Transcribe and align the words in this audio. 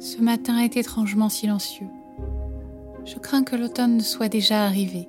Ce 0.00 0.18
matin 0.18 0.58
est 0.58 0.76
étrangement 0.76 1.28
silencieux. 1.28 1.88
Je 3.04 3.18
crains 3.18 3.42
que 3.42 3.56
l'automne 3.56 3.96
ne 3.96 4.02
soit 4.02 4.28
déjà 4.28 4.64
arrivé, 4.64 5.08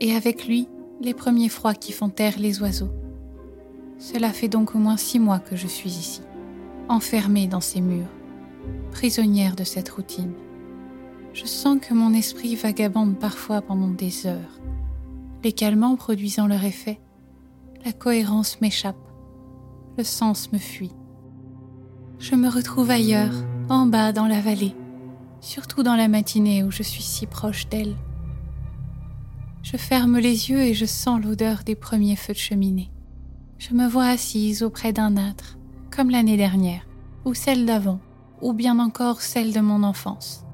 et 0.00 0.14
avec 0.14 0.46
lui 0.46 0.66
les 1.02 1.12
premiers 1.12 1.50
froids 1.50 1.74
qui 1.74 1.92
font 1.92 2.08
taire 2.08 2.38
les 2.38 2.62
oiseaux. 2.62 2.90
Cela 3.98 4.32
fait 4.32 4.48
donc 4.48 4.74
au 4.74 4.78
moins 4.78 4.96
six 4.96 5.18
mois 5.18 5.40
que 5.40 5.56
je 5.56 5.66
suis 5.66 5.90
ici, 5.90 6.22
enfermée 6.88 7.48
dans 7.48 7.60
ces 7.60 7.82
murs, 7.82 8.08
prisonnière 8.92 9.56
de 9.56 9.64
cette 9.64 9.90
routine. 9.90 10.32
Je 11.34 11.44
sens 11.44 11.78
que 11.80 11.92
mon 11.92 12.14
esprit 12.14 12.56
vagabonde 12.56 13.18
parfois 13.18 13.60
pendant 13.60 13.88
des 13.88 14.26
heures. 14.26 14.58
Les 15.44 15.52
calmants 15.52 15.96
produisant 15.96 16.46
leur 16.46 16.64
effet, 16.64 16.98
la 17.84 17.92
cohérence 17.92 18.60
m'échappe, 18.62 18.96
le 19.98 20.04
sens 20.04 20.50
me 20.50 20.58
fuit. 20.58 20.92
Je 22.18 22.34
me 22.34 22.48
retrouve 22.48 22.90
ailleurs, 22.90 23.34
en 23.70 23.86
bas 23.86 24.12
dans 24.12 24.26
la 24.26 24.40
vallée, 24.40 24.74
surtout 25.40 25.84
dans 25.84 25.94
la 25.94 26.08
matinée 26.08 26.64
où 26.64 26.72
je 26.72 26.82
suis 26.82 27.04
si 27.04 27.26
proche 27.26 27.68
d'elle. 27.68 27.94
Je 29.62 29.76
ferme 29.76 30.18
les 30.18 30.50
yeux 30.50 30.60
et 30.60 30.74
je 30.74 30.86
sens 30.86 31.22
l'odeur 31.22 31.60
des 31.64 31.76
premiers 31.76 32.16
feux 32.16 32.32
de 32.32 32.38
cheminée. 32.38 32.90
Je 33.58 33.74
me 33.74 33.86
vois 33.86 34.06
assise 34.06 34.64
auprès 34.64 34.92
d'un 34.92 35.16
âtre, 35.16 35.56
comme 35.94 36.10
l'année 36.10 36.36
dernière, 36.36 36.82
ou 37.24 37.32
celle 37.32 37.64
d'avant, 37.64 38.00
ou 38.42 38.52
bien 38.54 38.80
encore 38.80 39.20
celle 39.20 39.52
de 39.52 39.60
mon 39.60 39.84
enfance. 39.84 40.44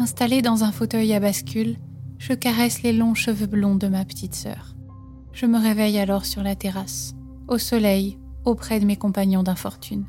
Installée 0.00 0.42
dans 0.42 0.64
un 0.64 0.72
fauteuil 0.72 1.12
à 1.14 1.20
bascule, 1.20 1.76
je 2.18 2.32
caresse 2.32 2.82
les 2.82 2.92
longs 2.92 3.14
cheveux 3.14 3.46
blonds 3.46 3.76
de 3.76 3.86
ma 3.86 4.04
petite 4.04 4.34
sœur. 4.34 4.74
Je 5.32 5.46
me 5.46 5.58
réveille 5.58 5.98
alors 5.98 6.24
sur 6.24 6.42
la 6.42 6.56
terrasse, 6.56 7.14
au 7.46 7.58
soleil, 7.58 8.18
auprès 8.44 8.80
de 8.80 8.86
mes 8.86 8.96
compagnons 8.96 9.44
d'infortune, 9.44 10.06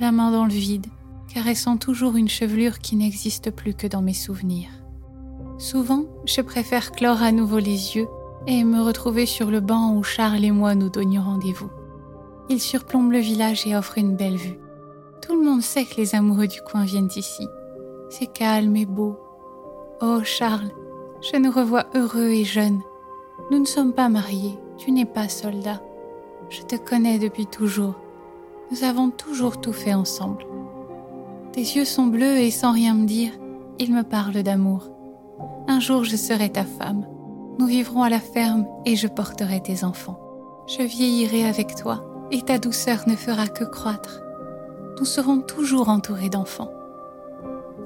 la 0.00 0.12
main 0.12 0.30
dans 0.30 0.44
le 0.44 0.52
vide, 0.52 0.86
caressant 1.32 1.76
toujours 1.76 2.16
une 2.16 2.28
chevelure 2.28 2.78
qui 2.78 2.96
n'existe 2.96 3.50
plus 3.50 3.74
que 3.74 3.86
dans 3.86 4.02
mes 4.02 4.14
souvenirs. 4.14 4.70
Souvent, 5.58 6.04
je 6.26 6.40
préfère 6.40 6.92
clore 6.92 7.22
à 7.22 7.32
nouveau 7.32 7.58
les 7.58 7.96
yeux 7.96 8.08
et 8.46 8.62
me 8.64 8.80
retrouver 8.80 9.26
sur 9.26 9.50
le 9.50 9.60
banc 9.60 9.94
où 9.96 10.02
Charles 10.02 10.44
et 10.44 10.50
moi 10.50 10.74
nous 10.74 10.90
donnions 10.90 11.22
rendez-vous. 11.22 11.70
Il 12.48 12.60
surplombe 12.60 13.10
le 13.10 13.18
village 13.18 13.66
et 13.66 13.76
offre 13.76 13.98
une 13.98 14.16
belle 14.16 14.36
vue. 14.36 14.58
Tout 15.26 15.34
le 15.38 15.44
monde 15.44 15.62
sait 15.62 15.84
que 15.84 15.96
les 15.96 16.14
amoureux 16.14 16.46
du 16.46 16.60
coin 16.60 16.84
viennent 16.84 17.10
ici, 17.16 17.48
c'est 18.08 18.32
calme 18.32 18.76
et 18.76 18.86
beau. 18.86 19.18
Oh 20.00 20.20
Charles, 20.22 20.70
je 21.22 21.38
nous 21.38 21.50
revois 21.50 21.86
heureux 21.94 22.28
et 22.28 22.44
jeunes. 22.44 22.80
Nous 23.50 23.58
ne 23.58 23.64
sommes 23.64 23.92
pas 23.92 24.08
mariés, 24.08 24.58
tu 24.78 24.92
n'es 24.92 25.06
pas 25.06 25.28
soldat. 25.28 25.82
Je 26.50 26.62
te 26.62 26.76
connais 26.76 27.18
depuis 27.18 27.46
toujours. 27.46 27.94
Nous 28.70 28.84
avons 28.84 29.10
toujours 29.10 29.60
tout 29.60 29.72
fait 29.72 29.94
ensemble. 29.94 30.44
Tes 31.56 31.62
yeux 31.62 31.86
sont 31.86 32.06
bleus 32.06 32.36
et 32.36 32.50
sans 32.50 32.70
rien 32.70 32.92
me 32.92 33.06
dire, 33.06 33.32
ils 33.78 33.90
me 33.90 34.02
parlent 34.02 34.42
d'amour. 34.42 34.90
Un 35.66 35.80
jour 35.80 36.04
je 36.04 36.14
serai 36.14 36.50
ta 36.50 36.66
femme. 36.66 37.06
Nous 37.58 37.64
vivrons 37.64 38.02
à 38.02 38.10
la 38.10 38.20
ferme 38.20 38.66
et 38.84 38.94
je 38.94 39.06
porterai 39.08 39.62
tes 39.62 39.82
enfants. 39.82 40.20
Je 40.68 40.82
vieillirai 40.82 41.46
avec 41.46 41.74
toi 41.74 42.04
et 42.30 42.42
ta 42.42 42.58
douceur 42.58 43.08
ne 43.08 43.16
fera 43.16 43.46
que 43.46 43.64
croître. 43.64 44.20
Nous 44.98 45.06
serons 45.06 45.40
toujours 45.40 45.88
entourés 45.88 46.28
d'enfants. 46.28 46.70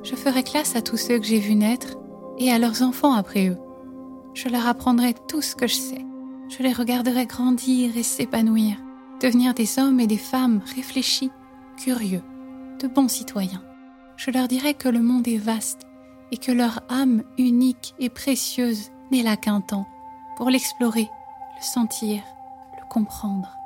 Je 0.02 0.16
ferai 0.16 0.42
classe 0.42 0.74
à 0.74 0.82
tous 0.82 0.96
ceux 0.96 1.20
que 1.20 1.26
j'ai 1.26 1.38
vus 1.38 1.54
naître 1.54 1.96
et 2.38 2.50
à 2.50 2.58
leurs 2.58 2.82
enfants 2.82 3.14
après 3.14 3.50
eux. 3.50 3.58
Je 4.34 4.48
leur 4.48 4.66
apprendrai 4.66 5.14
tout 5.28 5.42
ce 5.42 5.54
que 5.54 5.68
je 5.68 5.76
sais. 5.76 6.04
Je 6.48 6.64
les 6.64 6.72
regarderai 6.72 7.26
grandir 7.26 7.96
et 7.96 8.02
s'épanouir, 8.02 8.78
devenir 9.22 9.54
des 9.54 9.78
hommes 9.78 10.00
et 10.00 10.08
des 10.08 10.16
femmes 10.16 10.60
réfléchis, 10.74 11.30
curieux, 11.76 12.22
de 12.80 12.88
bons 12.88 13.08
citoyens. 13.08 13.62
Je 14.16 14.30
leur 14.30 14.48
dirai 14.48 14.74
que 14.74 14.88
le 14.88 15.00
monde 15.00 15.28
est 15.28 15.36
vaste 15.36 15.86
et 16.32 16.36
que 16.36 16.52
leur 16.52 16.80
âme 16.88 17.22
unique 17.38 17.94
et 17.98 18.08
précieuse 18.08 18.90
n'est 19.10 19.22
là 19.22 19.36
qu'un 19.36 19.60
temps 19.60 19.86
pour 20.36 20.50
l'explorer, 20.50 21.08
le 21.58 21.64
sentir, 21.64 22.22
le 22.76 22.88
comprendre. 22.88 23.56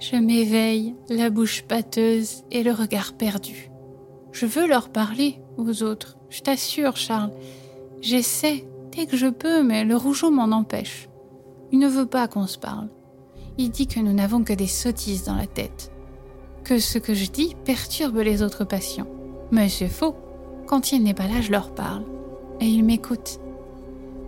Je 0.00 0.16
m'éveille, 0.16 0.96
la 1.10 1.28
bouche 1.28 1.62
pâteuse 1.62 2.44
et 2.50 2.62
le 2.62 2.72
regard 2.72 3.12
perdu. 3.12 3.70
Je 4.32 4.46
veux 4.46 4.66
leur 4.66 4.88
parler 4.88 5.42
aux 5.58 5.82
autres, 5.82 6.16
je 6.30 6.40
t'assure, 6.40 6.96
Charles. 6.96 7.32
J'essaie 8.00 8.66
dès 8.92 9.06
que 9.06 9.16
je 9.16 9.26
peux, 9.26 9.62
mais 9.62 9.84
le 9.84 9.96
rougeau 9.96 10.30
m'en 10.30 10.56
empêche. 10.56 11.08
Il 11.72 11.78
ne 11.78 11.88
veut 11.88 12.06
pas 12.06 12.28
qu'on 12.28 12.46
se 12.46 12.58
parle. 12.58 12.88
Il 13.58 13.70
dit 13.70 13.86
que 13.86 14.00
nous 14.00 14.12
n'avons 14.12 14.42
que 14.42 14.54
des 14.54 14.66
sottises 14.66 15.24
dans 15.24 15.36
la 15.36 15.46
tête, 15.46 15.92
que 16.64 16.78
ce 16.78 16.98
que 16.98 17.14
je 17.14 17.30
dis 17.30 17.56
perturbe 17.64 18.18
les 18.18 18.42
autres 18.42 18.64
patients. 18.64 19.08
Mais 19.50 19.68
c'est 19.68 19.88
faux. 19.88 20.14
Quand 20.66 20.92
il 20.92 21.02
n'est 21.02 21.14
pas 21.14 21.26
là, 21.26 21.40
je 21.40 21.50
leur 21.50 21.74
parle. 21.74 22.04
Et 22.60 22.66
ils 22.66 22.84
m'écoutent. 22.84 23.40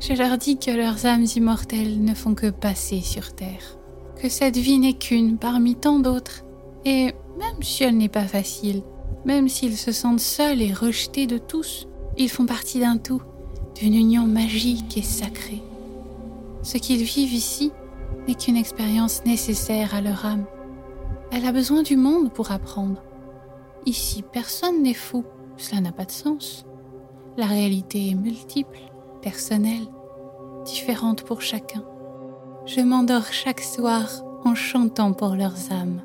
Je 0.00 0.14
leur 0.14 0.38
dis 0.38 0.58
que 0.58 0.70
leurs 0.70 1.06
âmes 1.06 1.26
immortelles 1.36 2.02
ne 2.02 2.14
font 2.14 2.34
que 2.34 2.50
passer 2.50 3.00
sur 3.00 3.34
Terre 3.34 3.78
que 4.22 4.28
cette 4.28 4.56
vie 4.56 4.78
n'est 4.78 4.92
qu'une 4.92 5.36
parmi 5.36 5.74
tant 5.74 5.98
d'autres, 5.98 6.44
et 6.84 7.12
même 7.38 7.60
si 7.60 7.82
elle 7.82 7.96
n'est 7.96 8.08
pas 8.08 8.26
facile, 8.26 8.82
même 9.24 9.48
s'ils 9.48 9.76
se 9.76 9.90
sentent 9.90 10.20
seuls 10.20 10.62
et 10.62 10.72
rejetés 10.72 11.26
de 11.26 11.38
tous, 11.38 11.88
ils 12.16 12.28
font 12.28 12.46
partie 12.46 12.78
d'un 12.78 12.98
tout, 12.98 13.20
d'une 13.74 13.94
union 13.94 14.24
magique 14.24 14.96
et 14.96 15.02
sacrée. 15.02 15.60
Ce 16.62 16.78
qu'ils 16.78 17.02
vivent 17.02 17.32
ici 17.34 17.72
n'est 18.28 18.36
qu'une 18.36 18.56
expérience 18.56 19.24
nécessaire 19.24 19.92
à 19.92 20.00
leur 20.00 20.24
âme. 20.24 20.44
Elle 21.34 21.46
a 21.46 21.52
besoin 21.52 21.82
du 21.82 21.96
monde 21.96 22.30
pour 22.30 22.50
apprendre. 22.50 23.02
Ici, 23.86 24.22
personne 24.22 24.82
n'est 24.82 24.92
fou, 24.92 25.24
cela 25.56 25.80
n'a 25.80 25.90
pas 25.90 26.04
de 26.04 26.10
sens. 26.10 26.66
La 27.38 27.46
réalité 27.46 28.10
est 28.10 28.14
multiple, 28.14 28.78
personnelle, 29.22 29.86
différente 30.66 31.22
pour 31.22 31.40
chacun. 31.40 31.82
Je 32.66 32.82
m'endors 32.82 33.32
chaque 33.32 33.62
soir 33.62 34.22
en 34.44 34.54
chantant 34.54 35.14
pour 35.14 35.34
leurs 35.34 35.72
âmes. 35.72 36.02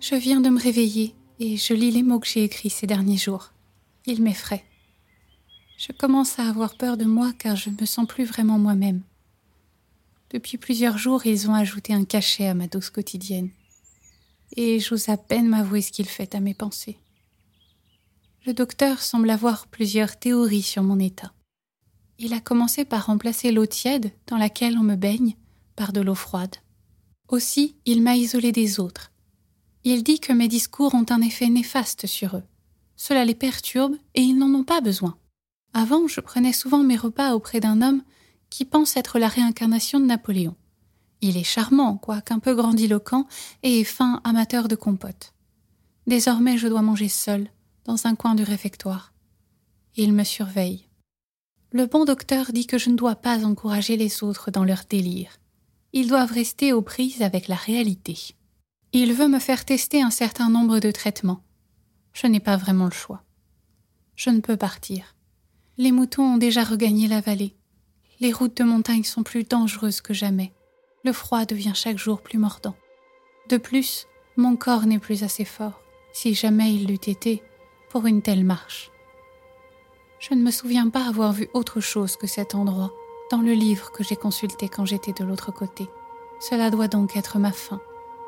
Je 0.00 0.14
viens 0.14 0.40
de 0.40 0.48
me 0.48 0.58
réveiller 0.58 1.14
et 1.40 1.58
je 1.58 1.74
lis 1.74 1.90
les 1.90 2.02
mots 2.02 2.18
que 2.18 2.26
j'ai 2.26 2.44
écrits 2.44 2.70
ces 2.70 2.86
derniers 2.86 3.18
jours. 3.18 3.52
Ils 4.06 4.22
m'effraient. 4.22 4.64
Je 5.76 5.92
commence 5.92 6.38
à 6.38 6.48
avoir 6.48 6.78
peur 6.78 6.96
de 6.96 7.04
moi 7.04 7.32
car 7.38 7.56
je 7.56 7.68
ne 7.68 7.76
me 7.78 7.84
sens 7.84 8.06
plus 8.06 8.24
vraiment 8.24 8.58
moi-même. 8.58 9.02
Depuis 10.34 10.58
plusieurs 10.58 10.98
jours, 10.98 11.26
ils 11.26 11.48
ont 11.48 11.54
ajouté 11.54 11.94
un 11.94 12.04
cachet 12.04 12.48
à 12.48 12.54
ma 12.54 12.66
dose 12.66 12.90
quotidienne. 12.90 13.50
Et 14.56 14.80
j'ose 14.80 15.08
à 15.08 15.16
peine 15.16 15.46
m'avouer 15.46 15.80
ce 15.80 15.92
qu'il 15.92 16.08
fait 16.08 16.34
à 16.34 16.40
mes 16.40 16.54
pensées. 16.54 16.98
Le 18.44 18.52
docteur 18.52 19.00
semble 19.00 19.30
avoir 19.30 19.68
plusieurs 19.68 20.18
théories 20.18 20.62
sur 20.62 20.82
mon 20.82 20.98
état. 20.98 21.32
Il 22.18 22.32
a 22.32 22.40
commencé 22.40 22.84
par 22.84 23.06
remplacer 23.06 23.52
l'eau 23.52 23.64
tiède 23.66 24.10
dans 24.26 24.36
laquelle 24.36 24.76
on 24.76 24.82
me 24.82 24.96
baigne 24.96 25.36
par 25.76 25.92
de 25.92 26.00
l'eau 26.00 26.16
froide. 26.16 26.56
Aussi, 27.28 27.76
il 27.86 28.02
m'a 28.02 28.16
isolé 28.16 28.50
des 28.50 28.80
autres. 28.80 29.12
Il 29.84 30.02
dit 30.02 30.18
que 30.18 30.32
mes 30.32 30.48
discours 30.48 30.94
ont 30.94 31.06
un 31.10 31.22
effet 31.22 31.48
néfaste 31.48 32.08
sur 32.08 32.36
eux. 32.36 32.44
Cela 32.96 33.24
les 33.24 33.36
perturbe 33.36 33.94
et 34.16 34.22
ils 34.22 34.36
n'en 34.36 34.52
ont 34.52 34.64
pas 34.64 34.80
besoin. 34.80 35.16
Avant, 35.74 36.08
je 36.08 36.20
prenais 36.20 36.52
souvent 36.52 36.82
mes 36.82 36.96
repas 36.96 37.34
auprès 37.34 37.60
d'un 37.60 37.82
homme 37.82 38.02
qui 38.50 38.64
pense 38.64 38.96
être 38.96 39.18
la 39.18 39.28
réincarnation 39.28 40.00
de 40.00 40.06
Napoléon. 40.06 40.54
Il 41.20 41.36
est 41.36 41.44
charmant, 41.44 41.96
quoique 41.96 42.32
un 42.32 42.38
peu 42.38 42.54
grandiloquent 42.54 43.26
et 43.62 43.82
fin 43.84 44.20
amateur 44.24 44.68
de 44.68 44.76
compote. 44.76 45.32
Désormais, 46.06 46.58
je 46.58 46.68
dois 46.68 46.82
manger 46.82 47.08
seul, 47.08 47.48
dans 47.84 48.06
un 48.06 48.14
coin 48.14 48.34
du 48.34 48.42
réfectoire. 48.42 49.12
Il 49.96 50.12
me 50.12 50.24
surveille. 50.24 50.86
Le 51.70 51.86
bon 51.86 52.04
docteur 52.04 52.52
dit 52.52 52.66
que 52.66 52.78
je 52.78 52.90
ne 52.90 52.96
dois 52.96 53.16
pas 53.16 53.44
encourager 53.44 53.96
les 53.96 54.22
autres 54.22 54.50
dans 54.50 54.64
leur 54.64 54.84
délire. 54.88 55.38
Ils 55.92 56.08
doivent 56.08 56.32
rester 56.32 56.72
aux 56.72 56.82
prises 56.82 57.22
avec 57.22 57.48
la 57.48 57.56
réalité. 57.56 58.34
Il 58.92 59.12
veut 59.12 59.28
me 59.28 59.38
faire 59.38 59.64
tester 59.64 60.02
un 60.02 60.10
certain 60.10 60.50
nombre 60.50 60.78
de 60.78 60.90
traitements. 60.90 61.42
Je 62.12 62.26
n'ai 62.26 62.40
pas 62.40 62.56
vraiment 62.56 62.84
le 62.84 62.90
choix. 62.90 63.24
Je 64.14 64.30
ne 64.30 64.40
peux 64.40 64.56
partir. 64.56 65.16
Les 65.78 65.90
moutons 65.90 66.34
ont 66.34 66.36
déjà 66.36 66.62
regagné 66.62 67.08
la 67.08 67.20
vallée. 67.20 67.56
Les 68.20 68.32
routes 68.32 68.56
de 68.56 68.64
montagne 68.64 69.02
sont 69.02 69.22
plus 69.22 69.44
dangereuses 69.44 70.00
que 70.00 70.14
jamais. 70.14 70.52
Le 71.04 71.12
froid 71.12 71.44
devient 71.44 71.72
chaque 71.74 71.98
jour 71.98 72.20
plus 72.20 72.38
mordant. 72.38 72.76
De 73.48 73.56
plus, 73.56 74.06
mon 74.36 74.56
corps 74.56 74.86
n'est 74.86 74.98
plus 74.98 75.22
assez 75.22 75.44
fort, 75.44 75.80
si 76.12 76.34
jamais 76.34 76.74
il 76.74 76.86
l'eût 76.86 76.94
été, 76.94 77.42
pour 77.90 78.06
une 78.06 78.22
telle 78.22 78.44
marche. 78.44 78.90
Je 80.20 80.34
ne 80.34 80.42
me 80.42 80.50
souviens 80.50 80.88
pas 80.88 81.06
avoir 81.06 81.32
vu 81.32 81.48
autre 81.52 81.80
chose 81.80 82.16
que 82.16 82.26
cet 82.26 82.54
endroit 82.54 82.92
dans 83.30 83.40
le 83.40 83.52
livre 83.52 83.90
que 83.92 84.04
j'ai 84.04 84.16
consulté 84.16 84.68
quand 84.68 84.84
j'étais 84.84 85.12
de 85.12 85.24
l'autre 85.24 85.52
côté. 85.52 85.88
Cela 86.40 86.70
doit 86.70 86.88
donc 86.88 87.16
être 87.16 87.38
ma 87.38 87.52
fin. 87.52 87.80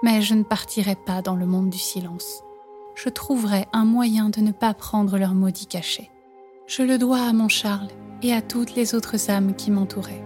Mais 0.03 0.21
je 0.21 0.35
ne 0.35 0.43
partirai 0.43 0.95
pas 0.95 1.23
dans 1.23 1.37
le 1.37 1.47
monde 1.47 1.71
du 1.71 1.79
silence. 1.79 2.43
Je 2.95 3.09
trouverai 3.09 3.67
un 3.73 3.85
moyen 3.85 4.29
de 4.29 4.41
ne 4.41 4.53
pas 4.53 4.75
prendre 4.75 5.19
leur 5.19 5.35
maudit 5.35 5.67
cachet. 5.67 6.11
Je 6.67 6.83
le 6.83 6.99
dois 6.99 7.21
à 7.21 7.33
mon 7.33 7.49
Charles 7.49 7.89
et 8.23 8.33
à 8.33 8.43
toutes 8.43 8.75
les 8.75 8.95
autres 8.95 9.31
âmes 9.31 9.55
qui 9.55 9.71
m'entouraient. 9.71 10.25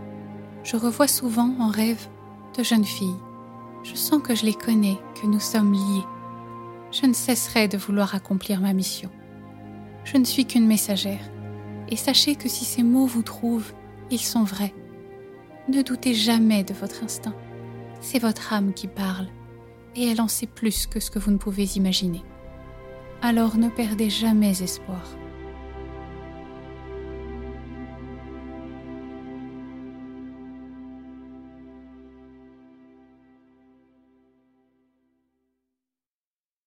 Je 0.63 0.77
revois 0.77 1.09
souvent 1.09 1.55
en 1.59 1.69
rêve 1.69 2.07
de 2.57 2.63
jeunes 2.63 2.85
filles. 2.85 3.17
Je 3.83 3.95
sens 3.95 4.23
que 4.23 4.35
je 4.35 4.45
les 4.45 4.55
connais, 4.55 4.99
que 5.21 5.27
nous 5.27 5.41
sommes 5.41 5.73
liés. 5.73 6.05
je 6.93 7.07
ne 7.07 7.13
cesserai 7.13 7.69
de 7.69 7.79
vouloir 7.79 8.15
accomplir 8.15 8.61
ma 8.61 8.73
mission. 8.73 9.11
Je 10.05 10.17
ne 10.17 10.25
suis 10.25 10.45
qu'une 10.45 10.67
messagère, 10.67 11.31
et 11.89 11.97
sachez 11.97 12.35
que 12.35 12.49
si 12.49 12.65
ces 12.65 12.83
mots 12.83 13.07
vous 13.07 13.23
trouvent, 13.23 13.73
ils 14.11 14.21
sont 14.21 14.43
vrais. 14.43 14.75
Ne 15.69 15.83
doutez 15.83 16.15
jamais 16.15 16.65
de 16.65 16.75
votre 16.75 17.05
instinct. 17.05 17.35
C'est 18.01 18.19
votre 18.19 18.53
âme 18.53 18.73
qui 18.73 18.89
parle, 18.89 19.29
et 19.95 20.09
elle 20.09 20.21
en 20.21 20.29
sait 20.29 20.47
plus 20.47 20.87
que 20.87 21.01
ce 21.01 21.11
que 21.11 21.19
vous 21.19 21.31
ne 21.31 21.37
pouvez 21.37 21.77
imaginer. 21.77 22.23
Alors 23.23 23.57
ne 23.57 23.69
perdez 23.69 24.11
jamais 24.11 24.63
espoir. 24.63 25.03